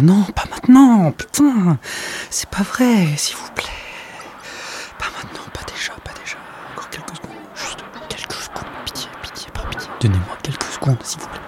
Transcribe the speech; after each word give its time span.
Non, 0.00 0.22
pas 0.34 0.44
maintenant, 0.50 1.12
putain. 1.12 1.78
C'est 2.30 2.48
pas 2.48 2.62
vrai, 2.62 3.08
s'il 3.16 3.36
vous 3.36 3.50
plaît. 3.54 3.64
Pas 4.98 5.06
maintenant, 5.18 5.44
pas 5.52 5.60
déjà, 5.70 5.92
pas 6.04 6.12
déjà. 6.22 6.36
Encore 6.72 6.88
quelques 6.88 7.16
secondes, 7.16 7.36
juste 7.54 7.84
quelques 8.08 8.32
secondes. 8.32 8.64
Pitié, 8.86 9.08
pitié, 9.22 9.50
par 9.52 9.68
pitié. 9.68 9.90
Donnez-moi 10.00 10.36
quelques 10.42 10.62
secondes, 10.62 11.02
s'il 11.02 11.20
vous 11.20 11.28
plaît. 11.28 11.41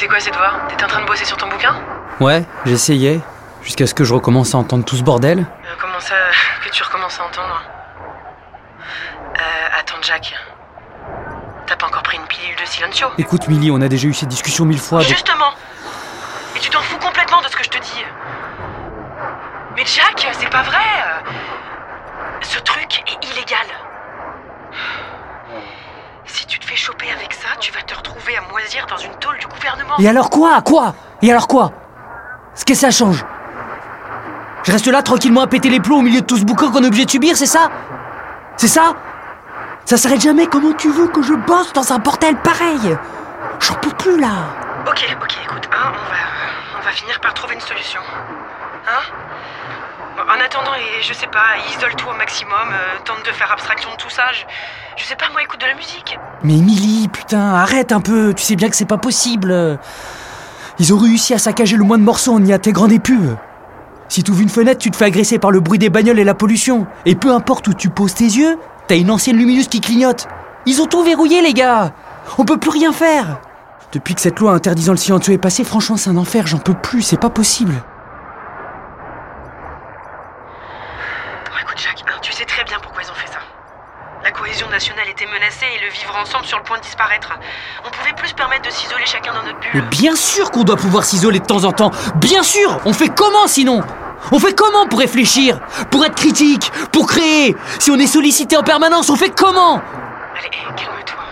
C'est 0.00 0.08
quoi 0.08 0.18
cette 0.18 0.34
voix? 0.36 0.52
T'étais 0.68 0.84
en 0.84 0.88
train 0.88 1.02
de 1.02 1.06
bosser 1.06 1.26
sur 1.26 1.36
ton 1.36 1.46
bouquin? 1.48 1.74
Ouais, 2.20 2.44
j'essayais. 2.64 3.20
Jusqu'à 3.62 3.86
ce 3.86 3.92
que 3.92 4.02
je 4.04 4.14
recommence 4.14 4.54
à 4.54 4.58
entendre 4.58 4.82
tout 4.84 4.96
ce 4.96 5.02
bordel. 5.02 5.40
Euh, 5.40 5.74
Comment 5.78 6.00
ça 6.00 6.14
que 6.64 6.70
tu 6.70 6.82
recommences 6.82 7.20
à 7.20 7.24
entendre? 7.24 7.62
Euh, 9.38 9.78
attends 9.78 10.00
Jack. 10.00 10.34
T'as 11.66 11.76
pas 11.76 11.86
encore 11.86 12.02
pris 12.02 12.16
une 12.16 12.26
pilule 12.26 12.56
de 12.56 12.64
silencio? 12.66 13.08
Écoute, 13.18 13.46
Milly, 13.48 13.70
on 13.70 13.80
a 13.82 13.88
déjà 13.88 14.08
eu 14.08 14.14
ces 14.14 14.24
discussions 14.26 14.64
mille 14.64 14.80
fois. 14.80 15.00
donc- 15.00 15.08
Justement 15.08 15.50
Et 16.56 16.60
tu 16.60 16.70
t'en 16.70 16.80
fous 16.80 16.96
complètement 16.98 17.42
de 17.42 17.48
ce 17.48 17.56
que 17.56 17.62
je 17.64 17.68
te 17.68 17.78
dis 17.78 18.04
Mais 19.76 19.84
Jack, 19.84 20.26
c'est 20.32 20.48
pas 20.50 20.62
vrai 20.62 20.78
Ce 22.40 22.58
truc 22.60 23.02
est 23.06 23.26
illégal 23.32 23.66
Choper 26.80 27.12
avec 27.12 27.34
ça, 27.34 27.48
tu 27.58 27.70
vas 27.72 27.82
te 27.82 27.94
retrouver 27.94 28.38
à 28.38 28.50
moisir 28.50 28.86
dans 28.86 28.96
une 28.96 29.12
tôle 29.16 29.36
du 29.36 29.46
gouvernement. 29.46 29.98
Et 29.98 30.08
alors 30.08 30.30
quoi? 30.30 30.62
Quoi? 30.62 30.94
Et 31.20 31.30
alors 31.30 31.46
quoi? 31.46 31.72
Ce 32.54 32.64
que 32.64 32.72
ça 32.72 32.90
change? 32.90 33.22
Je 34.62 34.72
reste 34.72 34.86
là 34.86 35.02
tranquillement 35.02 35.42
à 35.42 35.46
péter 35.46 35.68
les 35.68 35.80
plombs 35.80 35.98
au 35.98 36.00
milieu 36.00 36.22
de 36.22 36.26
tout 36.26 36.38
ce 36.38 36.44
boucan 36.44 36.70
qu'on 36.70 36.82
est 36.82 36.86
obligé 36.86 37.04
de 37.04 37.10
subir, 37.10 37.36
c'est 37.36 37.44
ça? 37.44 37.68
C'est 38.56 38.66
ça? 38.66 38.94
Ça 39.84 39.98
s'arrête 39.98 40.22
jamais. 40.22 40.46
Comment 40.46 40.72
tu 40.72 40.90
veux 40.90 41.08
que 41.08 41.20
je 41.20 41.34
bosse 41.34 41.70
dans 41.74 41.92
un 41.92 41.98
bordel 41.98 42.36
pareil? 42.36 42.96
J'en 43.60 43.74
peux 43.74 43.90
plus 43.90 44.18
là. 44.18 44.32
Ok, 44.86 45.04
ok, 45.22 45.36
écoute, 45.44 45.68
hein, 45.70 45.92
on 45.92 46.10
va, 46.10 46.80
on 46.80 46.82
va 46.82 46.92
finir 46.92 47.20
par 47.20 47.34
trouver 47.34 47.56
une 47.56 47.60
solution. 47.60 48.00
Hein? 48.88 49.02
En 50.28 50.44
attendant, 50.44 50.74
et 50.74 51.02
je 51.02 51.12
sais 51.12 51.26
pas, 51.26 51.56
isole-toi 51.74 52.12
au 52.12 52.16
maximum, 52.16 52.52
euh, 52.72 52.98
tente 53.04 53.24
de 53.26 53.32
faire 53.32 53.50
abstraction 53.52 53.90
de 53.90 53.96
tout 53.96 54.10
ça. 54.10 54.24
Je, 54.32 54.44
je 55.02 55.04
sais 55.04 55.16
pas, 55.16 55.26
moi, 55.32 55.42
écoute 55.42 55.60
de 55.60 55.66
la 55.66 55.74
musique. 55.74 56.18
Mais 56.42 56.58
Emily, 56.58 57.08
putain, 57.08 57.54
arrête 57.54 57.92
un 57.92 58.00
peu, 58.00 58.34
tu 58.34 58.44
sais 58.44 58.56
bien 58.56 58.68
que 58.68 58.76
c'est 58.76 58.84
pas 58.84 58.98
possible. 58.98 59.78
Ils 60.78 60.94
ont 60.94 60.98
réussi 60.98 61.34
à 61.34 61.38
saccager 61.38 61.76
le 61.76 61.84
moins 61.84 61.98
de 61.98 62.02
morceaux 62.02 62.34
en 62.34 62.44
y 62.44 62.52
intégrant 62.52 62.86
des 62.86 62.98
pubs. 62.98 63.36
Si 64.08 64.22
tu 64.24 64.30
ouvres 64.30 64.40
une 64.40 64.48
fenêtre, 64.48 64.80
tu 64.80 64.90
te 64.90 64.96
fais 64.96 65.04
agresser 65.04 65.38
par 65.38 65.50
le 65.50 65.60
bruit 65.60 65.78
des 65.78 65.88
bagnoles 65.90 66.18
et 66.18 66.24
la 66.24 66.34
pollution. 66.34 66.86
Et 67.06 67.14
peu 67.14 67.30
importe 67.32 67.68
où 67.68 67.74
tu 67.74 67.90
poses 67.90 68.14
tes 68.14 68.24
yeux, 68.24 68.58
t'as 68.88 68.96
une 68.96 69.10
ancienne 69.10 69.36
lumineuse 69.36 69.68
qui 69.68 69.80
clignote. 69.80 70.26
Ils 70.66 70.82
ont 70.82 70.86
tout 70.86 71.02
verrouillé, 71.02 71.42
les 71.42 71.54
gars 71.54 71.92
On 72.38 72.44
peut 72.44 72.56
plus 72.56 72.70
rien 72.70 72.92
faire 72.92 73.40
Depuis 73.92 74.14
que 74.14 74.20
cette 74.20 74.40
loi 74.40 74.52
interdisant 74.52 74.92
le 74.92 74.98
silencieux 74.98 75.34
est 75.34 75.38
passée, 75.38 75.64
franchement, 75.64 75.96
c'est 75.96 76.10
un 76.10 76.16
enfer, 76.16 76.46
j'en 76.46 76.58
peux 76.58 76.74
plus, 76.74 77.02
c'est 77.02 77.20
pas 77.20 77.30
possible. 77.30 77.74
Hein, 81.88 82.18
tu 82.20 82.32
sais 82.32 82.44
très 82.44 82.64
bien 82.64 82.78
pourquoi 82.82 83.02
ils 83.02 83.10
ont 83.10 83.14
fait 83.14 83.26
ça. 83.28 83.38
La 84.22 84.30
cohésion 84.32 84.68
nationale 84.68 85.08
était 85.08 85.24
menacée 85.26 85.64
et 85.74 85.82
le 85.84 85.90
vivre 85.90 86.14
ensemble 86.20 86.44
sur 86.44 86.58
le 86.58 86.64
point 86.64 86.76
de 86.76 86.82
disparaître. 86.82 87.32
On 87.86 87.90
pouvait 87.90 88.12
plus 88.12 88.28
se 88.28 88.34
permettre 88.34 88.68
de 88.68 88.70
s'isoler 88.70 89.06
chacun 89.06 89.32
dans 89.32 89.42
notre 89.42 89.56
Mais 89.72 89.80
bulle. 89.80 89.88
bien 89.88 90.14
sûr 90.14 90.50
qu'on 90.50 90.62
doit 90.64 90.76
pouvoir 90.76 91.04
s'isoler 91.04 91.38
de 91.40 91.46
temps 91.46 91.64
en 91.64 91.72
temps 91.72 91.90
Bien 92.16 92.42
sûr 92.42 92.78
On 92.84 92.92
fait 92.92 93.08
comment 93.08 93.46
sinon? 93.46 93.82
On 94.30 94.38
fait 94.38 94.52
comment 94.54 94.86
pour 94.88 94.98
réfléchir 94.98 95.58
Pour 95.90 96.04
être 96.04 96.14
critique 96.16 96.70
Pour 96.92 97.06
créer? 97.06 97.56
Si 97.78 97.90
on 97.90 97.96
est 97.96 98.06
sollicité 98.06 98.58
en 98.58 98.62
permanence, 98.62 99.08
on 99.08 99.16
fait 99.16 99.30
comment? 99.34 99.76
Allez, 100.38 100.50
calme-toi. 100.76 101.24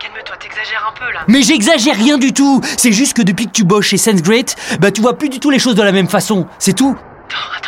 Calme-toi, 0.00 0.36
t'exagères 0.36 0.84
un 0.88 0.98
peu 0.98 1.12
là. 1.12 1.20
Mais 1.28 1.42
j'exagère 1.42 1.94
rien 1.94 2.18
du 2.18 2.32
tout 2.32 2.60
C'est 2.76 2.92
juste 2.92 3.16
que 3.16 3.22
depuis 3.22 3.46
que 3.46 3.52
tu 3.52 3.62
bosses 3.62 3.86
chez 3.86 3.98
Sense 3.98 4.22
Great, 4.22 4.56
bah 4.80 4.90
tu 4.90 5.00
vois 5.00 5.16
plus 5.16 5.28
du 5.28 5.38
tout 5.38 5.50
les 5.50 5.60
choses 5.60 5.76
de 5.76 5.82
la 5.82 5.92
même 5.92 6.08
façon, 6.08 6.48
c'est 6.58 6.72
tout 6.74 6.96
attends, 7.56 7.65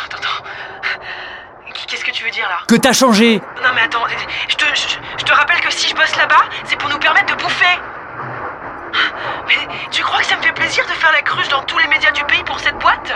que 2.69 2.75
t'as 2.75 2.93
changé. 2.93 3.41
Non 3.63 3.69
mais 3.73 3.81
attends, 3.81 4.03
je 4.47 4.55
te, 4.55 4.65
je, 4.75 4.87
je 5.17 5.23
te 5.25 5.33
rappelle 5.33 5.59
que 5.59 5.71
si 5.71 5.89
je 5.89 5.95
bosse 5.95 6.15
là-bas, 6.15 6.43
c'est 6.65 6.77
pour 6.77 6.87
nous 6.89 6.99
permettre 6.99 7.35
de 7.35 7.41
bouffer. 7.41 7.79
Mais 9.47 9.55
tu 9.89 10.03
crois 10.03 10.19
que 10.19 10.25
ça 10.25 10.37
me 10.37 10.41
fait 10.43 10.51
plaisir 10.51 10.85
de 10.85 10.91
faire 10.91 11.11
la 11.11 11.21
cruche 11.23 11.49
dans 11.49 11.63
tous 11.63 11.79
les 11.79 11.87
médias 11.87 12.11
du 12.11 12.23
pays 12.25 12.43
pour 12.43 12.59
cette 12.59 12.77
boîte? 12.77 13.11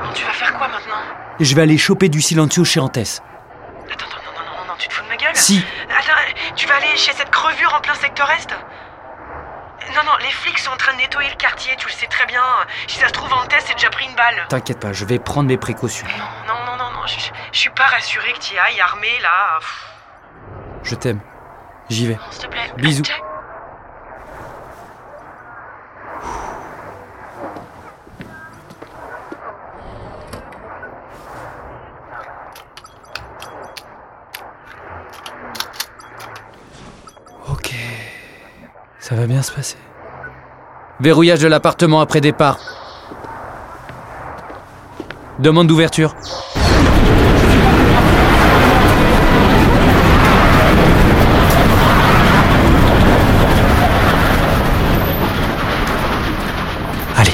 Bon, 0.00 0.12
tu 0.14 0.24
vas 0.24 0.32
faire 0.32 0.52
quoi 0.54 0.68
maintenant? 0.68 1.02
Je 1.40 1.54
vais 1.54 1.62
aller 1.62 1.78
choper 1.78 2.08
du 2.08 2.20
silencio 2.22 2.64
chez 2.64 2.78
Antes. 2.78 2.96
Attends, 2.98 4.06
attends, 4.06 4.06
non, 4.24 4.32
non, 4.38 4.60
non, 4.60 4.64
non, 4.68 4.74
tu 4.78 4.86
te 4.88 4.94
fous 4.94 5.02
de 5.02 5.08
ma 5.08 5.16
gueule? 5.16 5.34
Si, 5.34 5.64
Attends, 5.90 6.20
tu 6.54 6.66
vas 6.68 6.76
aller 6.76 6.96
chez 6.96 7.12
cette 7.12 7.30
crevure 7.30 7.74
en 7.76 7.80
plein 7.80 7.94
secteur 7.94 8.30
Est? 8.30 8.54
Non, 9.94 10.02
non, 10.04 10.16
les 10.20 10.30
flics 10.30 10.58
sont 10.58 10.70
en 10.72 10.76
train 10.76 10.92
de 10.94 10.98
nettoyer 10.98 11.30
le 11.30 11.36
quartier, 11.36 11.74
tu 11.76 11.86
le 11.86 11.92
sais 11.92 12.06
très 12.06 12.26
bien. 12.26 12.42
Si 12.88 12.98
ça 12.98 13.08
se 13.08 13.12
trouve, 13.12 13.32
en 13.32 13.46
test, 13.46 13.66
c'est 13.68 13.74
déjà 13.74 13.90
pris 13.90 14.06
une 14.06 14.14
balle. 14.14 14.44
t'inquiète 14.48 14.80
pas, 14.80 14.92
je 14.92 15.04
vais 15.04 15.18
prendre 15.18 15.48
mes 15.48 15.56
précautions. 15.56 16.06
Non, 16.48 16.54
non, 16.66 16.76
non, 16.76 16.90
non, 16.90 17.06
je, 17.06 17.16
je 17.52 17.58
suis 17.58 17.70
pas 17.70 17.86
rassurée 17.86 18.32
que 18.32 18.40
tu 18.40 18.54
y 18.54 18.58
ailles 18.58 18.80
armé 18.80 19.08
là. 19.22 19.58
Pff, 19.60 19.86
Je 20.82 20.94
t'aime. 20.96 21.20
J'y 21.90 22.06
vais. 22.08 22.18
S'il 22.30 22.42
te 22.42 22.46
plaît. 22.48 22.72
Bisous. 22.78 23.04
Jack. 23.04 23.22
Ça 39.14 39.20
va 39.20 39.26
bien 39.28 39.42
se 39.42 39.52
passer. 39.52 39.76
Verrouillage 40.98 41.38
de 41.38 41.46
l'appartement 41.46 42.00
après 42.00 42.20
départ. 42.20 42.58
Demande 45.38 45.68
d'ouverture. 45.68 46.16
Allez. 57.16 57.30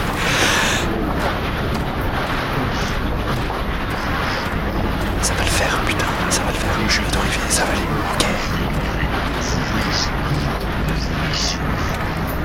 Ça 5.22 5.32
va 5.32 5.44
le 5.44 5.48
faire, 5.48 5.78
putain, 5.86 6.04
ça 6.28 6.42
va 6.42 6.50
le 6.50 6.56
faire. 6.58 6.68
Je 6.88 7.00
vais 7.00 7.10
d'arriver, 7.10 7.38
ça 7.48 7.64
va 7.64 7.72
aller. 7.72 7.80
Ok. 8.12 8.26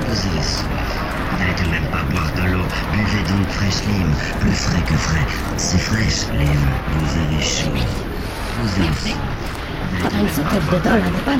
Posez-les 0.06 0.42
soir. 0.42 0.70
Vous 1.30 1.38
n'allez 1.38 1.54
tout 1.56 1.64
de 1.64 1.70
même 1.70 1.86
pas 1.90 2.02
boire 2.10 2.30
de 2.36 2.42
l'eau. 2.52 2.64
Buvez 2.92 3.22
donc 3.28 3.48
fraîche 3.48 3.82
lime. 3.86 4.14
Plus 4.40 4.52
frais 4.52 4.80
que 4.86 4.94
frais. 4.94 5.26
C'est 5.56 5.78
fraîche, 5.78 6.28
lime. 6.38 6.68
Vous 6.92 7.18
avez 7.18 7.42
chaud. 7.42 7.70
Posez-les 8.62 9.10
soir. 9.10 9.18
Attends 10.06 10.16
une 10.18 10.26
tête 10.26 10.70
de 10.70 10.88
dolle, 10.88 11.02
n'est 11.02 11.24
pas 11.24 11.32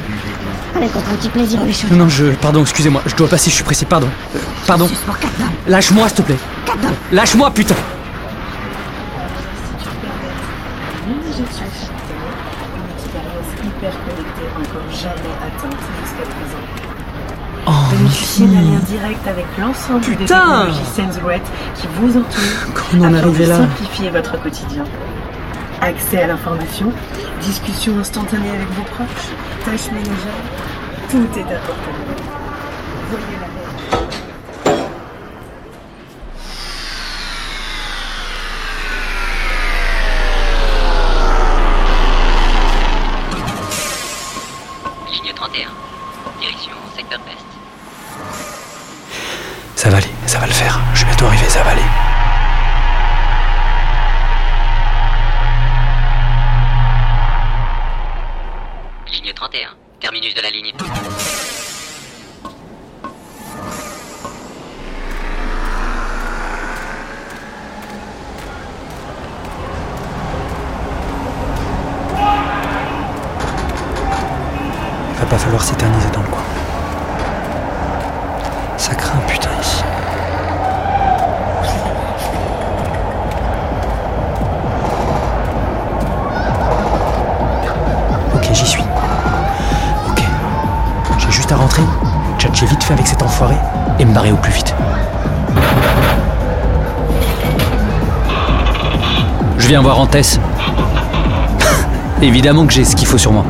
Allez, 0.77 0.89
pour 0.89 1.03
ton 1.03 1.17
petit 1.17 1.29
plaisir, 1.29 1.61
les 1.65 1.73
choses. 1.73 1.91
Non, 1.91 1.99
non, 1.99 2.09
je. 2.09 2.27
Pardon, 2.27 2.61
excusez-moi, 2.63 3.03
je 3.07 3.15
dois 3.15 3.29
passer, 3.29 3.51
je 3.51 3.55
suis 3.57 3.65
pressé, 3.65 3.87
pardon. 3.87 4.09
Euh, 4.35 4.39
Pardon. 4.67 4.89
Pour 5.07 5.19
4 5.19 5.33
dollars. 5.39 5.53
Lâche-moi, 5.69 6.09
s'il 6.09 6.17
te 6.17 6.23
plaît. 6.23 6.37
4 6.67 6.77
dollars. 6.79 6.93
Lâche-moi, 7.13 7.51
putain 7.53 7.75
hyper 13.77 13.93
connectée 14.05 14.49
encore 14.57 14.91
jamais 14.93 15.35
atteinte 15.45 15.81
jusqu'à 16.03 16.23
présent. 16.23 16.63
Oh, 17.69 17.97
Bénéficiez 17.97 18.47
d'un 18.47 18.61
lien 18.61 18.79
direct 18.87 19.27
avec 19.27 19.47
l'ensemble 19.59 20.01
des 20.01 20.17
Putain 20.17 20.41
technologies 20.41 20.85
SenseRed 20.95 21.43
qui 21.75 21.87
vous 21.99 22.11
entourent 22.11 22.75
Comment 22.75 23.05
on 23.05 23.09
en 23.09 23.15
est 23.15 23.19
afin 23.19 23.27
de 23.27 23.31
arrivé 23.31 23.47
là 23.47 23.57
simplifier 23.57 24.11
votre 24.11 24.41
quotidien. 24.41 24.85
Accès 25.81 26.23
à 26.23 26.27
l'information, 26.27 26.93
discussion 27.43 27.99
instantanée 27.99 28.51
avec 28.51 28.69
vos 28.71 28.83
proches, 28.83 29.29
tâches 29.65 29.91
ménagères, 29.93 30.43
tout 31.11 31.29
est 31.39 31.55
à 31.55 31.59
portée 31.59 31.91
Ligne 59.17 59.33
31. 59.33 59.75
Terminus 59.99 60.35
de 60.35 60.43
la 60.43 60.51
ligne. 60.51 60.75
Tchatcher 92.57 92.67
vite 92.67 92.85
fait 92.85 92.95
avec 92.95 93.07
cet 93.07 93.23
enfoiré 93.23 93.55
et 93.99 94.05
me 94.05 94.15
barrer 94.15 94.33
au 94.33 94.37
plus 94.37 94.53
vite. 94.53 94.75
Je 99.59 99.69
viens 99.69 99.83
voir 99.83 100.01
Antès. 100.01 100.41
Évidemment 102.23 102.67
que 102.67 102.73
j'ai 102.73 102.85
ce 102.85 102.97
qu'il 102.97 103.07
faut 103.07 103.19
sur 103.19 103.33
moi. 103.33 103.45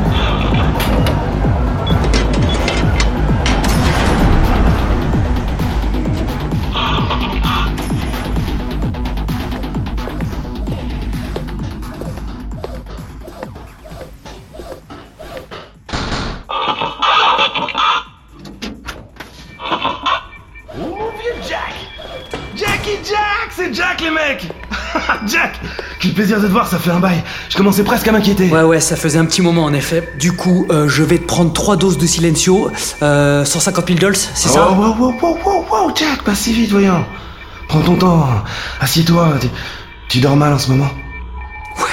Les 24.07 24.13
mecs 24.13 24.49
Jack 25.27 25.61
Quel 26.01 26.13
plaisir 26.13 26.41
de 26.41 26.47
te 26.47 26.53
voir, 26.53 26.67
ça 26.67 26.79
fait 26.79 26.91
un 26.91 27.01
bail. 27.01 27.23
Je 27.49 27.57
commençais 27.57 27.83
presque 27.83 28.07
à 28.09 28.13
m'inquiéter. 28.13 28.49
Ouais, 28.51 28.63
ouais, 28.63 28.81
ça 28.81 28.97
faisait 28.97 29.19
un 29.19 29.25
petit 29.25 29.43
moment 29.43 29.65
en 29.65 29.73
effet. 29.73 30.13
Du 30.19 30.33
coup, 30.33 30.67
euh, 30.71 30.89
je 30.89 31.03
vais 31.03 31.19
te 31.19 31.27
prendre 31.27 31.53
trois 31.53 31.77
doses 31.77 31.99
de 31.99 32.07
Silencio, 32.07 32.71
euh, 33.03 33.45
150 33.45 33.87
000 33.89 33.99
dollars, 33.99 34.17
c'est 34.17 34.49
ça? 34.49 34.69
Oh, 34.71 34.75
wow, 34.75 34.95
wow, 34.97 35.15
wow, 35.21 35.39
wow, 35.45 35.67
wow, 35.71 35.93
Jack, 35.95 36.23
pas 36.23 36.35
si 36.35 36.53
vite, 36.53 36.71
voyons. 36.71 37.05
Prends 37.69 37.81
ton 37.81 37.97
temps, 37.97 38.29
assieds-toi. 38.81 39.35
Tu, 39.41 39.49
tu 40.09 40.21
dors 40.21 40.37
mal 40.37 40.53
en 40.53 40.59
ce 40.59 40.71
moment 40.71 40.91
Ouais, 41.79 41.85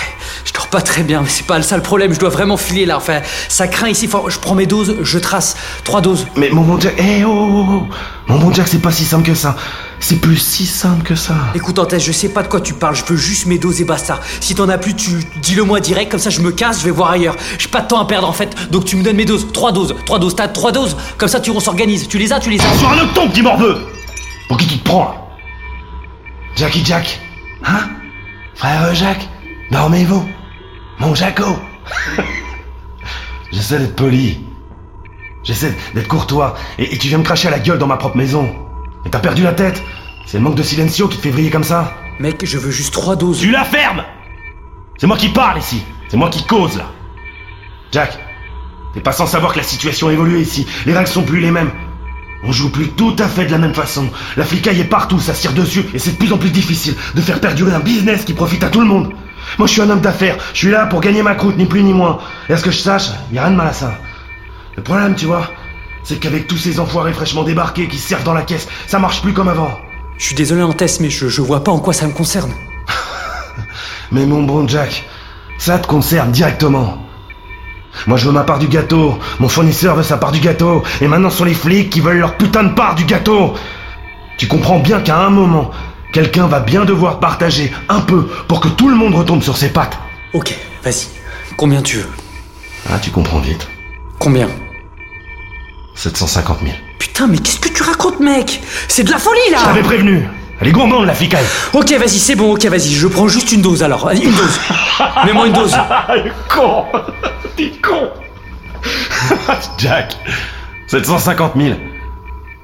je 0.45 0.53
dors 0.53 0.67
pas 0.67 0.81
très 0.81 1.01
bien, 1.03 1.21
mais 1.21 1.29
c'est 1.29 1.47
pas 1.47 1.61
ça 1.63 1.77
le 1.77 1.83
problème, 1.83 2.13
je 2.13 2.19
dois 2.19 2.29
vraiment 2.29 2.57
filer 2.57 2.85
là. 2.85 2.97
Enfin, 2.97 3.21
ça 3.49 3.67
craint 3.67 3.89
ici, 3.89 4.07
je 4.27 4.39
prends 4.39 4.55
mes 4.55 4.67
doses, 4.67 4.97
je 5.01 5.17
trace. 5.17 5.57
Trois 5.83 6.01
doses. 6.01 6.27
Mais 6.35 6.49
mon 6.51 6.61
bon 6.61 6.79
Jack, 6.79 6.93
eh 6.99 7.23
oh, 7.25 7.31
oh, 7.31 7.65
oh. 7.69 7.83
Mon 8.27 8.37
bon 8.37 8.53
Jack, 8.53 8.67
c'est 8.67 8.81
pas 8.81 8.91
si 8.91 9.03
simple 9.03 9.25
que 9.25 9.35
ça. 9.35 9.55
C'est 10.05 10.17
plus 10.19 10.35
si 10.35 10.65
simple 10.65 11.01
que 11.03 11.15
ça. 11.15 11.33
Écoute, 11.55 11.79
Antès, 11.79 11.97
je 11.97 12.11
sais 12.11 12.27
pas 12.27 12.43
de 12.43 12.49
quoi 12.49 12.59
tu 12.59 12.73
parles, 12.73 12.93
je 12.93 13.05
veux 13.05 13.15
juste 13.15 13.45
mes 13.45 13.57
doses 13.57 13.79
et 13.79 13.85
basta. 13.85 14.19
Si 14.41 14.53
t'en 14.53 14.67
as 14.67 14.77
plus, 14.77 14.93
tu 14.93 15.11
dis-le 15.41 15.63
moi 15.63 15.79
direct, 15.79 16.11
comme 16.11 16.19
ça 16.19 16.29
je 16.29 16.41
me 16.41 16.51
casse, 16.51 16.79
je 16.81 16.83
vais 16.83 16.91
voir 16.91 17.11
ailleurs. 17.11 17.37
J'ai 17.57 17.69
pas 17.69 17.79
de 17.79 17.87
temps 17.87 18.01
à 18.01 18.05
perdre 18.05 18.27
en 18.27 18.33
fait, 18.33 18.53
donc 18.69 18.83
tu 18.83 18.97
me 18.97 19.03
donnes 19.03 19.15
mes 19.15 19.23
doses. 19.23 19.47
Trois 19.53 19.71
doses, 19.71 19.95
trois 20.05 20.19
doses, 20.19 20.35
t'as 20.35 20.49
trois 20.49 20.73
doses, 20.73 20.97
comme 21.17 21.29
ça 21.29 21.39
tu 21.39 21.51
on 21.51 21.61
s'organise. 21.61 22.09
Tu 22.09 22.17
les 22.17 22.33
as, 22.33 22.41
tu 22.41 22.49
les 22.49 22.59
as. 22.59 22.77
Sur 22.79 22.89
un 22.89 22.97
autre 22.97 23.13
ton, 23.13 23.29
petit 23.29 23.41
morveux 23.41 23.77
Pour 24.49 24.57
qui 24.57 24.67
tu 24.67 24.77
te 24.77 24.83
prends, 24.83 25.05
là? 25.05 25.15
Jackie 26.57 26.83
Jack 26.83 27.21
Hein? 27.65 27.89
Frère 28.55 28.93
Jacques 28.93 29.29
Dormez-vous 29.71 30.27
Mon 30.99 31.15
Jaco 31.15 31.57
J'essaie 33.53 33.79
d'être 33.79 33.95
poli. 33.95 34.43
J'essaie 35.43 35.73
d'être 35.95 36.09
courtois. 36.09 36.55
Et, 36.77 36.93
et 36.93 36.97
tu 36.97 37.07
viens 37.07 37.19
me 37.19 37.23
cracher 37.23 37.47
à 37.47 37.51
la 37.51 37.59
gueule 37.59 37.77
dans 37.77 37.87
ma 37.87 37.95
propre 37.97 38.17
maison. 38.17 38.53
Et 39.05 39.09
t'as 39.09 39.19
perdu 39.19 39.43
la 39.43 39.53
tête 39.53 39.83
C'est 40.25 40.37
le 40.37 40.43
manque 40.43 40.55
de 40.55 40.63
silencio 40.63 41.07
qui 41.07 41.17
te 41.17 41.23
fait 41.23 41.31
vriller 41.31 41.49
comme 41.49 41.63
ça 41.63 41.93
Mec, 42.19 42.45
je 42.45 42.57
veux 42.57 42.71
juste 42.71 42.93
trois 42.93 43.15
doses. 43.15 43.39
Tu 43.39 43.51
la 43.51 43.63
fermes 43.63 44.03
C'est 44.97 45.07
moi 45.07 45.17
qui 45.17 45.29
parle 45.29 45.57
ici. 45.57 45.83
C'est 46.09 46.17
moi 46.17 46.29
qui 46.29 46.45
cause 46.45 46.77
là. 46.77 46.85
Jack, 47.91 48.17
t'es 48.93 49.01
pas 49.01 49.11
sans 49.11 49.27
savoir 49.27 49.53
que 49.53 49.57
la 49.57 49.63
situation 49.63 50.07
a 50.07 50.13
évolué 50.13 50.41
ici. 50.41 50.67
Les 50.85 50.93
règles 50.93 51.09
sont 51.09 51.23
plus 51.23 51.39
les 51.39 51.51
mêmes. 51.51 51.71
On 52.45 52.51
joue 52.51 52.69
plus 52.69 52.89
tout 52.89 53.15
à 53.19 53.27
fait 53.27 53.45
de 53.45 53.51
la 53.51 53.57
même 53.57 53.73
façon. 53.73 54.09
La 54.35 54.43
flicaille 54.43 54.79
est 54.79 54.85
partout, 54.85 55.19
ça 55.19 55.33
tire 55.33 55.53
dessus, 55.53 55.85
et 55.93 55.99
c'est 55.99 56.11
de 56.11 56.17
plus 56.17 56.33
en 56.33 56.37
plus 56.37 56.49
difficile 56.49 56.93
de 57.15 57.21
faire 57.21 57.39
perdurer 57.39 57.73
un 57.73 57.79
business 57.79 58.25
qui 58.25 58.33
profite 58.33 58.63
à 58.63 58.69
tout 58.69 58.81
le 58.81 58.85
monde. 58.85 59.13
Moi, 59.57 59.67
je 59.67 59.73
suis 59.73 59.81
un 59.81 59.89
homme 59.89 60.01
d'affaires. 60.01 60.37
Je 60.53 60.59
suis 60.59 60.69
là 60.69 60.85
pour 60.85 60.99
gagner 60.99 61.23
ma 61.23 61.35
croûte, 61.35 61.57
ni 61.57 61.65
plus 61.65 61.83
ni 61.83 61.93
moins. 61.93 62.19
Et 62.49 62.53
à 62.53 62.57
ce 62.57 62.63
que 62.63 62.71
je 62.71 62.79
sache, 62.79 63.09
y 63.31 63.37
a 63.37 63.43
rien 63.43 63.51
de 63.51 63.55
mal 63.55 63.67
à 63.67 63.73
ça. 63.73 63.97
Le 64.75 64.83
problème, 64.83 65.15
tu 65.15 65.25
vois, 65.25 65.49
c'est 66.03 66.19
qu'avec 66.19 66.47
tous 66.47 66.57
ces 66.57 66.79
enfoirés 66.79 67.13
fraîchement 67.13 67.43
débarqués 67.43 67.87
qui 67.87 67.97
se 67.97 68.07
servent 68.09 68.23
dans 68.23 68.33
la 68.33 68.41
caisse, 68.43 68.67
ça 68.87 68.99
marche 68.99 69.21
plus 69.21 69.33
comme 69.33 69.47
avant. 69.47 69.71
Je 70.17 70.25
suis 70.27 70.35
désolé, 70.35 70.61
Antès, 70.61 70.99
mais 70.99 71.09
je, 71.09 71.27
je 71.27 71.41
vois 71.41 71.63
pas 71.63 71.71
en 71.71 71.79
quoi 71.79 71.93
ça 71.93 72.07
me 72.07 72.13
concerne. 72.13 72.51
Mais 74.11 74.25
mon 74.25 74.43
bon 74.43 74.67
Jack, 74.67 75.05
ça 75.57 75.79
te 75.79 75.87
concerne 75.87 76.31
directement. 76.31 76.97
Moi 78.07 78.17
je 78.17 78.25
veux 78.25 78.31
ma 78.31 78.43
part 78.43 78.59
du 78.59 78.67
gâteau, 78.67 79.17
mon 79.39 79.47
fournisseur 79.47 79.95
veut 79.95 80.03
sa 80.03 80.17
part 80.17 80.31
du 80.31 80.39
gâteau, 80.39 80.83
et 81.01 81.07
maintenant 81.07 81.29
ce 81.29 81.37
sont 81.37 81.45
les 81.45 81.53
flics 81.53 81.89
qui 81.89 81.99
veulent 81.99 82.17
leur 82.17 82.37
putain 82.37 82.63
de 82.63 82.73
part 82.73 82.95
du 82.95 83.05
gâteau. 83.05 83.53
Tu 84.37 84.47
comprends 84.47 84.79
bien 84.79 84.99
qu'à 84.99 85.17
un 85.17 85.29
moment, 85.29 85.71
quelqu'un 86.11 86.47
va 86.47 86.59
bien 86.59 86.85
devoir 86.85 87.19
partager 87.19 87.71
un 87.89 88.01
peu 88.01 88.27
pour 88.47 88.59
que 88.59 88.67
tout 88.67 88.89
le 88.89 88.95
monde 88.95 89.15
retombe 89.15 89.43
sur 89.43 89.57
ses 89.57 89.69
pattes. 89.69 89.97
Ok, 90.33 90.57
vas-y. 90.83 91.07
Combien 91.55 91.81
tu 91.81 91.97
veux? 91.97 92.09
Ah, 92.91 92.99
tu 92.99 93.11
comprends 93.11 93.39
vite. 93.39 93.67
Combien? 94.19 94.49
750 95.95 96.59
000. 96.63 96.71
Putain, 96.99 97.27
mais 97.27 97.37
qu'est-ce 97.37 97.59
que 97.59 97.69
tu 97.69 97.83
racontes, 97.83 98.19
mec? 98.19 98.61
C'est 98.87 99.03
de 99.03 99.11
la 99.11 99.17
folie 99.17 99.39
là 99.51 99.57
Je 99.61 99.65
t'avais 99.65 99.81
prévenu. 99.83 100.27
Elle 100.61 100.67
est 100.69 100.71
gourmande 100.71 101.05
la 101.05 101.13
flicaille. 101.13 101.45
Ok, 101.73 101.91
vas-y, 101.91 102.19
c'est 102.19 102.35
bon, 102.35 102.53
ok, 102.53 102.65
vas-y, 102.65 102.93
je 102.93 103.07
prends 103.07 103.27
juste 103.27 103.51
une 103.51 103.61
dose 103.61 103.83
alors. 103.83 104.09
Une 104.11 104.31
dose. 104.31 104.59
Mets-moi 105.25 105.47
une 105.47 105.53
dose. 105.53 105.73
Ah, 105.75 106.07
le 106.15 106.31
con 106.49 106.85
T'es 107.57 107.71
con 107.81 108.09
Jack 109.77 110.15
750 110.87 111.53
000. 111.57 111.75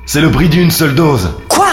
C'est 0.05 0.21
le 0.21 0.31
prix 0.31 0.49
d'une 0.49 0.71
seule 0.71 0.95
dose. 0.95 1.29
Quoi? 1.47 1.67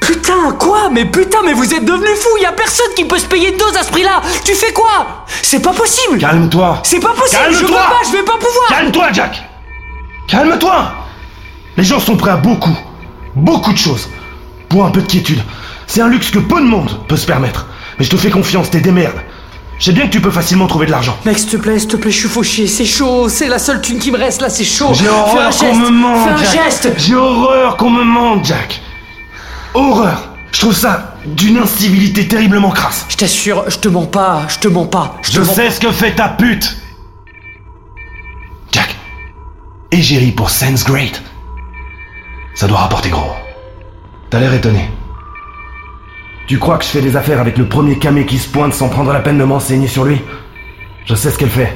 Putain, 0.00 0.52
quoi? 0.58 0.90
Mais 0.90 1.04
putain, 1.04 1.38
mais 1.44 1.52
vous 1.52 1.72
êtes 1.72 1.84
devenus 1.84 2.18
fous 2.20 2.36
Y 2.40 2.46
a 2.46 2.52
personne 2.52 2.86
qui 2.96 3.04
peut 3.04 3.18
se 3.18 3.26
payer 3.26 3.50
une 3.50 3.56
dose 3.56 3.76
à 3.76 3.82
ce 3.82 3.90
prix-là 3.90 4.20
Tu 4.44 4.54
fais 4.54 4.72
quoi? 4.72 5.24
C'est 5.42 5.60
pas 5.60 5.72
possible 5.72 6.18
Calme-toi. 6.18 6.80
C'est 6.82 7.00
pas 7.00 7.12
possible 7.14 7.42
Je 7.50 7.56
veux 7.58 7.66
Calme-toi 7.66 7.78
pas, 7.78 8.06
je 8.06 8.12
vais 8.12 8.22
pas 8.24 8.36
pouvoir 8.38 8.68
Calme-toi, 8.68 9.12
Jack 9.12 9.48
Calme-toi 10.26 10.92
Les 11.76 11.84
gens 11.84 12.00
sont 12.00 12.16
prêts 12.16 12.30
à 12.30 12.36
beaucoup, 12.36 12.76
beaucoup 13.34 13.72
de 13.72 13.78
choses. 13.78 14.08
Pour 14.68 14.84
un 14.84 14.90
peu 14.90 15.02
de 15.02 15.06
quiétude. 15.06 15.42
C'est 15.86 16.00
un 16.00 16.08
luxe 16.08 16.30
que 16.30 16.38
peu 16.38 16.60
de 16.60 16.66
monde 16.66 16.90
peut 17.06 17.16
se 17.16 17.26
permettre. 17.26 17.66
Mais 17.98 18.04
je 18.04 18.10
te 18.10 18.16
fais 18.16 18.30
confiance, 18.30 18.70
t'es 18.70 18.80
des 18.80 18.90
merdes. 18.90 19.20
Je 19.78 19.86
sais 19.86 19.92
bien 19.92 20.06
que 20.06 20.12
tu 20.12 20.20
peux 20.20 20.30
facilement 20.30 20.66
trouver 20.66 20.86
de 20.86 20.92
l'argent. 20.92 21.16
Mec, 21.24 21.38
s'il 21.38 21.50
te 21.50 21.56
plaît, 21.56 21.78
s'il 21.78 21.88
te 21.88 21.96
plaît, 21.96 22.10
je 22.10 22.18
suis 22.18 22.28
fauché, 22.28 22.66
c'est 22.66 22.84
chaud, 22.86 23.28
c'est 23.28 23.48
la 23.48 23.58
seule 23.58 23.80
thune 23.80 23.98
qui 23.98 24.10
me 24.10 24.18
reste 24.18 24.40
là, 24.40 24.48
c'est 24.48 24.64
chaud 24.64 24.92
J'ai 24.94 25.04
Fais 25.04 25.10
un 25.10 25.12
horreur 25.12 25.52
geste, 25.52 25.60
qu'on 25.60 25.76
me 25.76 25.90
mente, 25.90 26.28
Fais 26.28 26.30
un 26.30 26.36
Jack. 26.36 26.64
geste 26.64 26.92
J'ai 26.96 27.14
horreur 27.16 27.76
qu'on 27.76 27.90
me 27.90 28.04
mente, 28.04 28.44
Jack. 28.44 28.80
Horreur. 29.74 30.30
Je 30.52 30.60
trouve 30.60 30.74
ça 30.74 31.16
d'une 31.26 31.58
incivilité 31.58 32.28
terriblement 32.28 32.70
crasse. 32.70 33.06
Je 33.08 33.16
t'assure, 33.16 33.64
je 33.68 33.76
te 33.76 33.88
mens 33.88 34.06
pas, 34.06 34.42
je 34.48 34.58
te 34.58 34.68
mens 34.68 34.86
pas. 34.86 35.16
Je 35.22 35.32
te 35.32 35.40
mens 35.40 35.52
sais 35.52 35.70
ce 35.70 35.80
que 35.80 35.90
fait 35.90 36.12
ta 36.12 36.28
pute. 36.28 36.76
Égérie 39.94 40.32
pour 40.32 40.50
Sense 40.50 40.84
Great. 40.84 41.22
Ça 42.56 42.66
doit 42.66 42.78
rapporter 42.78 43.10
gros. 43.10 43.32
T'as 44.28 44.40
l'air 44.40 44.52
étonné. 44.52 44.90
Tu 46.48 46.58
crois 46.58 46.78
que 46.78 46.84
je 46.84 46.90
fais 46.90 47.00
des 47.00 47.14
affaires 47.14 47.38
avec 47.38 47.56
le 47.56 47.68
premier 47.68 47.96
camé 47.96 48.26
qui 48.26 48.38
se 48.38 48.48
pointe 48.48 48.74
sans 48.74 48.88
prendre 48.88 49.12
la 49.12 49.20
peine 49.20 49.38
de 49.38 49.44
m'enseigner 49.44 49.86
sur 49.86 50.04
lui? 50.04 50.20
Je 51.04 51.14
sais 51.14 51.30
ce 51.30 51.38
qu'elle 51.38 51.48
fait. 51.48 51.72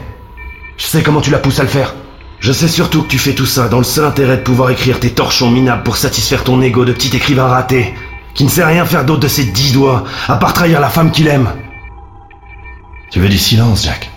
Je 0.78 0.86
sais 0.86 1.04
comment 1.04 1.20
tu 1.20 1.30
la 1.30 1.38
pousses 1.38 1.60
à 1.60 1.62
le 1.62 1.68
faire. 1.68 1.94
Je 2.40 2.50
sais 2.50 2.66
surtout 2.66 3.04
que 3.04 3.08
tu 3.08 3.18
fais 3.18 3.36
tout 3.36 3.46
ça 3.46 3.68
dans 3.68 3.78
le 3.78 3.84
seul 3.84 4.04
intérêt 4.04 4.38
de 4.38 4.42
pouvoir 4.42 4.70
écrire 4.70 4.98
tes 4.98 5.10
torchons 5.10 5.52
minables 5.52 5.84
pour 5.84 5.96
satisfaire 5.96 6.42
ton 6.42 6.60
ego 6.60 6.84
de 6.84 6.92
petit 6.92 7.16
écrivain 7.16 7.46
raté, 7.46 7.94
qui 8.34 8.42
ne 8.42 8.48
sait 8.48 8.64
rien 8.64 8.84
faire 8.84 9.04
d'autre 9.04 9.20
de 9.20 9.28
ses 9.28 9.44
dix 9.44 9.72
doigts, 9.72 10.02
à 10.26 10.34
part 10.38 10.54
trahir 10.54 10.80
la 10.80 10.90
femme 10.90 11.12
qu'il 11.12 11.28
aime. 11.28 11.52
Tu 13.12 13.20
veux 13.20 13.28
du 13.28 13.38
silence, 13.38 13.84
Jack? 13.84 14.10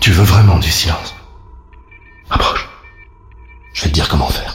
Tu 0.00 0.10
veux 0.10 0.24
vraiment 0.24 0.58
du 0.58 0.70
silence? 0.70 1.15
Dire 3.96 4.08
comment 4.10 4.28
faire. 4.28 4.54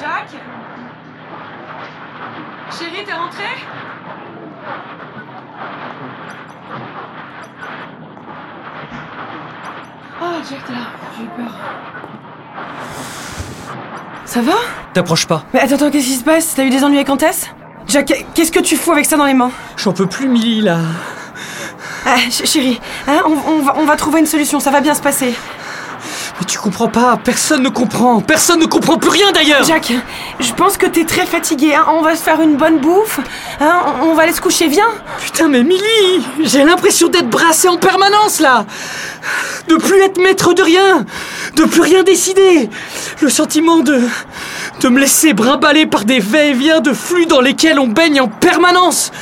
Jack? 0.00 0.30
Chérie, 2.76 3.04
t'es 3.04 3.12
rentrée? 3.12 3.44
Oh, 10.20 10.24
Jack, 10.50 10.64
t'es 10.64 10.72
là. 10.72 10.78
J'ai 11.16 11.22
eu 11.22 11.28
peur. 11.28 11.54
Ça 14.24 14.42
va? 14.42 14.54
T'approches 14.92 15.28
pas. 15.28 15.44
Mais 15.54 15.60
attends, 15.60 15.76
attends, 15.76 15.90
qu'est-ce 15.92 16.06
qui 16.06 16.16
se 16.16 16.24
passe? 16.24 16.52
T'as 16.56 16.64
eu 16.64 16.70
des 16.70 16.82
ennuis 16.82 16.96
avec 16.96 17.10
Antès? 17.10 17.54
Jack, 17.92 18.24
qu'est-ce 18.34 18.50
que 18.50 18.60
tu 18.60 18.76
fous 18.76 18.92
avec 18.92 19.04
ça 19.04 19.16
dans 19.18 19.26
les 19.26 19.34
mains 19.34 19.50
J'en 19.76 19.92
peux 19.92 20.06
plus, 20.06 20.26
Milly, 20.26 20.62
là. 20.62 20.78
Ah, 22.06 22.16
ch- 22.30 22.44
chérie, 22.48 22.80
hein, 23.06 23.20
on, 23.26 23.50
on 23.52 23.62
va, 23.62 23.74
on 23.76 23.84
va 23.84 23.96
trouver 23.96 24.20
une 24.20 24.26
solution, 24.26 24.60
ça 24.60 24.70
va 24.70 24.80
bien 24.80 24.94
se 24.94 25.02
passer. 25.02 25.34
Tu 26.46 26.58
comprends 26.58 26.88
pas, 26.88 27.18
personne 27.22 27.62
ne 27.62 27.68
comprend, 27.68 28.20
personne 28.20 28.60
ne 28.60 28.66
comprend 28.66 28.98
plus 28.98 29.10
rien 29.10 29.32
d'ailleurs. 29.32 29.64
Jack, 29.64 29.92
je 30.40 30.52
pense 30.54 30.76
que 30.76 30.86
t'es 30.86 31.04
très 31.04 31.26
fatigué, 31.26 31.74
hein. 31.74 31.84
on 31.88 32.02
va 32.02 32.16
se 32.16 32.22
faire 32.22 32.40
une 32.40 32.56
bonne 32.56 32.78
bouffe, 32.78 33.20
hein, 33.60 33.82
on, 34.00 34.08
on 34.08 34.14
va 34.14 34.24
aller 34.24 34.32
se 34.32 34.40
coucher, 34.40 34.68
viens. 34.68 34.88
Putain, 35.20 35.48
mais 35.48 35.62
Milly 35.62 36.26
J'ai 36.40 36.64
l'impression 36.64 37.08
d'être 37.08 37.28
brassé 37.28 37.68
en 37.68 37.76
permanence, 37.76 38.40
là. 38.40 38.66
De 39.68 39.76
plus 39.76 40.00
être 40.00 40.20
maître 40.20 40.54
de 40.54 40.62
rien 40.62 41.06
De 41.56 41.64
plus 41.64 41.80
rien 41.80 42.02
décider. 42.02 42.68
Le 43.20 43.28
sentiment 43.28 43.80
de... 43.80 44.00
de 44.80 44.88
me 44.88 44.98
laisser 44.98 45.32
brimballer 45.34 45.86
par 45.86 46.04
des 46.04 46.18
va-et-vient 46.18 46.80
de 46.80 46.92
flux 46.92 47.26
dans 47.26 47.40
lesquels 47.40 47.78
on 47.78 47.86
baigne 47.86 48.20
en 48.20 48.28
permanence 48.28 49.12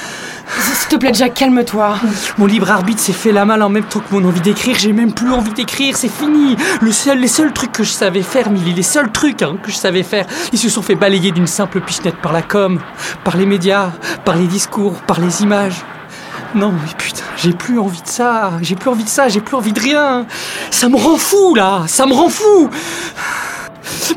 S'il 0.59 0.89
te 0.89 0.97
plaît, 0.97 1.15
Jack, 1.15 1.35
calme-toi. 1.35 1.97
Mon 2.39 2.47
libre 2.47 2.71
arbitre 2.71 3.01
s'est 3.01 3.13
fait 3.13 3.33
la 3.33 3.45
malle 3.45 3.63
en 3.63 3.69
même 3.69 3.85
temps 3.85 4.01
que 4.01 4.15
mon 4.15 4.27
envie 4.27 4.41
d'écrire. 4.41 4.77
J'ai 4.79 4.93
même 4.93 5.13
plus 5.13 5.33
envie 5.33 5.53
d'écrire, 5.53 5.97
c'est 5.97 6.11
fini. 6.11 6.57
Le 6.81 6.93
seul, 6.93 7.19
les 7.19 7.29
seuls 7.29 7.53
trucs 7.53 7.73
que 7.73 7.85
je 7.85 7.93
savais 7.93 8.23
faire, 8.23 8.51
Milly, 8.51 8.75
les 8.75 8.83
seuls 8.83 9.13
trucs 9.13 9.43
hein, 9.43 9.57
que 9.63 9.71
je 9.71 9.77
savais 9.77 10.03
faire, 10.03 10.27
ils 10.53 10.59
se 10.59 10.69
sont 10.69 10.83
fait 10.83 10.95
balayer 10.95 11.31
d'une 11.31 11.47
simple 11.47 11.81
pichenette 11.81 12.17
par 12.17 12.33
la 12.33 12.43
com, 12.43 12.81
par 13.25 13.37
les 13.37 13.47
médias, 13.47 13.91
par 14.25 14.37
les 14.37 14.47
discours, 14.47 14.95
par 15.03 15.21
les 15.21 15.43
images. 15.43 15.85
Non, 16.55 16.73
mais 16.73 16.93
putain, 16.99 17.23
j'ai 17.37 17.53
plus 17.53 17.79
envie 17.79 18.03
de 18.03 18.09
ça. 18.09 18.53
J'ai 18.61 18.75
plus 18.75 18.91
envie 18.91 19.05
de 19.05 19.09
ça. 19.09 19.29
J'ai 19.29 19.41
plus 19.41 19.57
envie 19.57 19.73
de 19.73 19.81
rien. 19.81 20.27
Ça 20.71 20.89
me 20.89 20.97
rend 20.97 21.17
fou 21.17 21.55
là. 21.55 21.85
Ça 21.87 22.07
me 22.07 22.13
rend 22.13 22.29
fou. 22.29 22.71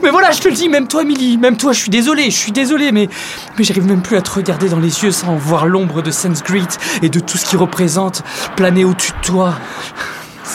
Mais 0.03 0.09
voilà, 0.09 0.31
je 0.31 0.41
te 0.41 0.49
le 0.49 0.53
dis, 0.53 0.67
même 0.67 0.89
toi, 0.89 1.05
Milly, 1.05 1.37
même 1.37 1.55
toi, 1.55 1.71
je 1.71 1.79
suis 1.79 1.89
désolé, 1.89 2.25
je 2.25 2.35
suis 2.35 2.51
désolé, 2.51 2.91
mais, 2.91 3.07
mais 3.57 3.63
j'arrive 3.63 3.87
même 3.87 4.01
plus 4.01 4.17
à 4.17 4.21
te 4.21 4.31
regarder 4.31 4.67
dans 4.67 4.79
les 4.79 5.01
yeux 5.01 5.13
sans 5.13 5.37
voir 5.37 5.65
l'ombre 5.65 6.01
de 6.01 6.11
Sense 6.11 6.43
et 7.01 7.07
de 7.07 7.19
tout 7.21 7.37
ce 7.37 7.45
qu'il 7.45 7.57
représente 7.57 8.21
planer 8.57 8.83
au-dessus 8.83 9.13
de 9.13 9.25
toi. 9.25 9.53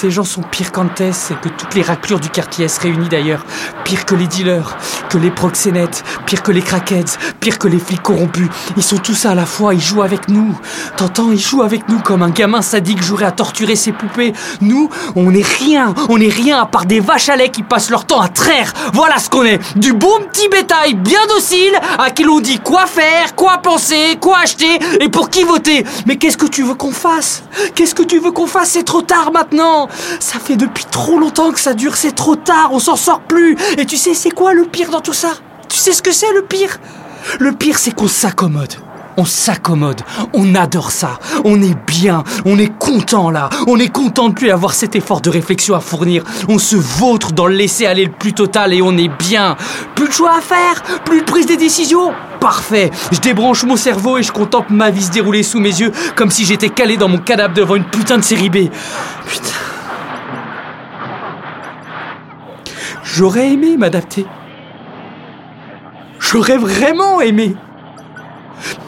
Ces 0.00 0.12
gens 0.12 0.22
sont 0.22 0.42
pires 0.42 0.70
qu'Antès 0.70 1.32
et 1.32 1.34
que 1.34 1.48
toutes 1.48 1.74
les 1.74 1.82
raclures 1.82 2.20
du 2.20 2.28
quartier 2.28 2.66
S 2.66 2.78
réunies 2.78 3.08
d'ailleurs. 3.08 3.44
Pire 3.82 4.04
que 4.04 4.14
les 4.14 4.28
dealers, 4.28 4.76
que 5.08 5.18
les 5.18 5.32
proxénètes, 5.32 6.04
pire 6.24 6.44
que 6.44 6.52
les 6.52 6.62
crackheads, 6.62 7.18
pire 7.40 7.58
que 7.58 7.66
les 7.66 7.80
flics 7.80 8.02
corrompus. 8.02 8.48
Ils 8.76 8.82
sont 8.84 8.98
tous 8.98 9.26
à 9.26 9.34
la 9.34 9.44
fois, 9.44 9.74
ils 9.74 9.80
jouent 9.80 10.02
avec 10.02 10.28
nous. 10.28 10.56
T'entends, 10.96 11.32
ils 11.32 11.40
jouent 11.40 11.62
avec 11.62 11.88
nous 11.88 11.98
comme 11.98 12.22
un 12.22 12.30
gamin 12.30 12.62
sadique 12.62 13.02
jouerait 13.02 13.24
à 13.24 13.32
torturer 13.32 13.74
ses 13.74 13.90
poupées. 13.90 14.34
Nous, 14.60 14.88
on 15.16 15.32
n'est 15.32 15.42
rien, 15.42 15.92
on 16.08 16.18
n'est 16.18 16.28
rien 16.28 16.60
à 16.60 16.66
part 16.66 16.86
des 16.86 17.00
vaches 17.00 17.28
à 17.28 17.34
lait 17.34 17.48
qui 17.48 17.64
passent 17.64 17.90
leur 17.90 18.04
temps 18.04 18.20
à 18.20 18.28
traire. 18.28 18.72
Voilà 18.92 19.18
ce 19.18 19.28
qu'on 19.28 19.42
est. 19.42 19.58
Du 19.76 19.94
bon 19.94 20.20
petit 20.30 20.48
bétail 20.48 20.94
bien 20.94 21.26
docile 21.26 21.74
à 21.98 22.12
qui 22.12 22.22
l'on 22.22 22.38
dit 22.38 22.60
quoi 22.60 22.86
faire, 22.86 23.34
quoi 23.34 23.58
penser, 23.58 24.16
quoi 24.20 24.38
acheter 24.44 24.78
et 25.00 25.08
pour 25.08 25.28
qui 25.28 25.42
voter. 25.42 25.84
Mais 26.06 26.18
qu'est-ce 26.18 26.36
que 26.36 26.46
tu 26.46 26.62
veux 26.62 26.74
qu'on 26.74 26.92
fasse? 26.92 27.42
Qu'est-ce 27.74 27.96
que 27.96 28.04
tu 28.04 28.20
veux 28.20 28.30
qu'on 28.30 28.46
fasse? 28.46 28.70
C'est 28.70 28.84
trop 28.84 29.02
tard 29.02 29.32
maintenant. 29.32 29.87
Ça 30.20 30.38
fait 30.38 30.56
depuis 30.56 30.84
trop 30.84 31.18
longtemps 31.18 31.52
que 31.52 31.60
ça 31.60 31.74
dure, 31.74 31.96
c'est 31.96 32.14
trop 32.14 32.36
tard, 32.36 32.70
on 32.72 32.78
s'en 32.78 32.96
sort 32.96 33.20
plus. 33.20 33.56
Et 33.76 33.86
tu 33.86 33.96
sais, 33.96 34.14
c'est 34.14 34.30
quoi 34.30 34.54
le 34.54 34.64
pire 34.64 34.90
dans 34.90 35.00
tout 35.00 35.12
ça? 35.12 35.32
Tu 35.68 35.78
sais 35.78 35.92
ce 35.92 36.02
que 36.02 36.12
c'est 36.12 36.32
le 36.32 36.42
pire? 36.42 36.78
Le 37.38 37.52
pire, 37.52 37.78
c'est 37.78 37.94
qu'on 37.94 38.08
s'accommode. 38.08 38.74
On 39.20 39.24
s'accommode, 39.24 40.02
on 40.32 40.54
adore 40.54 40.92
ça, 40.92 41.18
on 41.44 41.60
est 41.60 41.74
bien, 41.88 42.22
on 42.44 42.56
est 42.56 42.72
content 42.78 43.32
là, 43.32 43.50
on 43.66 43.76
est 43.76 43.88
content 43.88 44.28
de 44.28 44.34
plus 44.34 44.52
avoir 44.52 44.74
cet 44.74 44.94
effort 44.94 45.20
de 45.20 45.28
réflexion 45.28 45.74
à 45.74 45.80
fournir, 45.80 46.22
on 46.48 46.60
se 46.60 46.76
vautre 46.76 47.32
dans 47.32 47.48
le 47.48 47.56
laisser 47.56 47.84
aller 47.84 48.04
le 48.04 48.12
plus 48.12 48.32
total 48.32 48.72
et 48.72 48.80
on 48.80 48.96
est 48.96 49.08
bien. 49.08 49.56
Plus 49.96 50.06
de 50.06 50.12
choix 50.12 50.36
à 50.36 50.40
faire, 50.40 50.84
plus 51.04 51.22
de 51.22 51.24
prise 51.24 51.46
des 51.46 51.56
décisions. 51.56 52.12
Parfait, 52.38 52.92
je 53.10 53.18
débranche 53.18 53.64
mon 53.64 53.76
cerveau 53.76 54.18
et 54.18 54.22
je 54.22 54.30
contemple 54.30 54.72
ma 54.72 54.90
vie 54.90 55.02
se 55.02 55.10
dérouler 55.10 55.42
sous 55.42 55.58
mes 55.58 55.80
yeux 55.80 55.90
comme 56.14 56.30
si 56.30 56.44
j'étais 56.44 56.68
calé 56.68 56.96
dans 56.96 57.08
mon 57.08 57.18
cadavre 57.18 57.54
devant 57.54 57.74
une 57.74 57.90
putain 57.90 58.18
de 58.18 58.22
série 58.22 58.50
B. 58.50 58.68
Putain. 59.26 59.67
J'aurais 63.18 63.48
aimé 63.48 63.76
m'adapter. 63.76 64.24
J'aurais 66.20 66.56
vraiment 66.56 67.20
aimé 67.20 67.56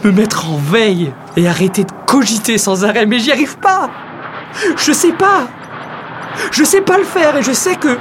me 0.05 0.13
mettre 0.13 0.49
en 0.49 0.57
veille 0.57 1.13
et 1.37 1.49
arrêter 1.49 1.83
de 1.83 1.91
cogiter 2.07 2.57
sans 2.57 2.85
arrêt, 2.85 3.07
mais 3.07 3.19
j'y 3.19 3.33
arrive 3.33 3.59
pas. 3.59 3.91
Je 4.77 4.93
sais 4.93 5.11
pas. 5.11 5.49
Je 6.53 6.63
sais 6.63 6.81
pas 6.81 6.97
le 6.99 7.03
faire 7.03 7.39
et 7.39 7.43
je 7.43 7.51
sais 7.51 7.75
que 7.75 7.99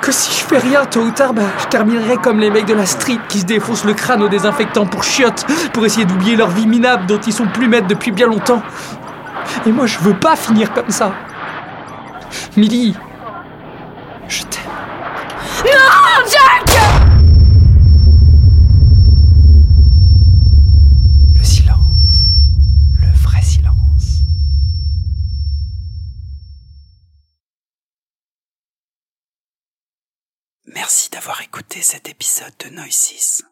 que 0.00 0.10
si 0.10 0.32
je 0.32 0.44
fais 0.44 0.58
rien 0.58 0.86
tôt 0.86 1.02
ou 1.02 1.12
tard, 1.12 1.32
bah, 1.32 1.42
je 1.60 1.66
terminerai 1.66 2.16
comme 2.16 2.40
les 2.40 2.50
mecs 2.50 2.66
de 2.66 2.74
la 2.74 2.84
street 2.84 3.20
qui 3.28 3.38
se 3.38 3.44
défoncent 3.44 3.84
le 3.84 3.94
crâne 3.94 4.24
au 4.24 4.28
désinfectant 4.28 4.86
pour 4.86 5.04
chiottes, 5.04 5.46
pour 5.72 5.86
essayer 5.86 6.04
d'oublier 6.04 6.34
leur 6.34 6.48
vie 6.48 6.66
minable 6.66 7.06
dont 7.06 7.20
ils 7.20 7.32
sont 7.32 7.46
plus 7.46 7.68
maîtres 7.68 7.86
depuis 7.86 8.10
bien 8.10 8.26
longtemps. 8.26 8.62
Et 9.66 9.70
moi, 9.70 9.86
je 9.86 10.00
veux 10.00 10.14
pas 10.14 10.34
finir 10.34 10.72
comme 10.72 10.90
ça. 10.90 11.12
Milly, 12.56 12.96
Merci 30.66 31.10
d'avoir 31.10 31.42
écouté 31.42 31.82
cet 31.82 32.08
épisode 32.08 32.56
de 32.56 32.70
Noisis. 32.70 33.42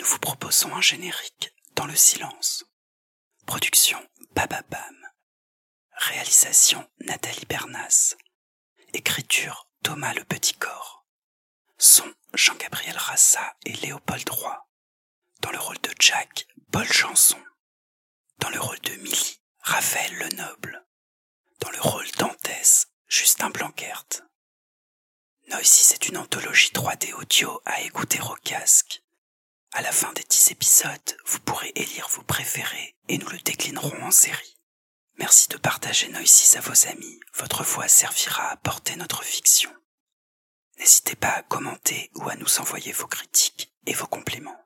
Nous 0.00 0.06
vous 0.06 0.18
proposons 0.18 0.74
un 0.74 0.80
générique 0.80 1.54
dans 1.76 1.86
le 1.86 1.94
silence. 1.94 2.64
Production 3.46 4.04
Bababam. 4.34 4.96
Réalisation 5.92 6.90
Nathalie 7.00 7.46
Bernas. 7.46 8.16
Écriture 8.94 9.70
Thomas 9.84 10.12
Le 10.12 10.24
Petit 10.24 10.54
Corps. 10.54 11.06
Son 11.78 12.12
Jean-Gabriel 12.34 12.96
Rassa 12.96 13.54
et 13.64 13.72
Léopold 13.74 14.28
Roy. 14.28 14.68
Dans 15.42 15.52
le 15.52 15.58
rôle 15.58 15.80
de 15.82 15.94
Jack, 16.00 16.48
Paul 16.72 16.90
Chanson. 16.92 17.38
Dans 18.38 18.50
le 18.50 18.60
rôle 18.60 18.80
de 18.80 18.94
Milly, 18.96 19.40
Raphaël 19.60 20.14
Lenoble. 20.18 20.84
Dans 21.60 21.70
le 21.70 21.80
rôle 21.80 22.10
d'Antès, 22.18 22.88
Justin 23.06 23.50
Blanquert. 23.50 24.04
Noisy, 25.50 25.82
c'est 25.82 26.08
une 26.08 26.16
anthologie 26.16 26.70
3D 26.72 27.12
audio 27.14 27.60
à 27.64 27.80
écouter 27.82 28.20
au 28.20 28.36
casque. 28.44 29.02
À 29.72 29.82
la 29.82 29.90
fin 29.90 30.12
des 30.12 30.22
10 30.22 30.52
épisodes, 30.52 31.16
vous 31.26 31.40
pourrez 31.40 31.72
élire 31.74 32.08
vos 32.10 32.22
préférés 32.22 32.94
et 33.08 33.18
nous 33.18 33.28
le 33.28 33.38
déclinerons 33.38 34.00
en 34.00 34.12
série. 34.12 34.56
Merci 35.18 35.48
de 35.48 35.56
partager 35.56 36.08
Noisy 36.08 36.56
à 36.56 36.60
vos 36.60 36.86
amis, 36.86 37.18
votre 37.34 37.64
voix 37.64 37.88
servira 37.88 38.48
à 38.48 38.56
porter 38.58 38.94
notre 38.94 39.24
fiction. 39.24 39.74
N'hésitez 40.78 41.16
pas 41.16 41.30
à 41.32 41.42
commenter 41.42 42.12
ou 42.14 42.28
à 42.28 42.36
nous 42.36 42.60
envoyer 42.60 42.92
vos 42.92 43.08
critiques 43.08 43.72
et 43.86 43.92
vos 43.92 44.06
compléments. 44.06 44.64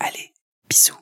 Allez, 0.00 0.32
bisous. 0.64 0.98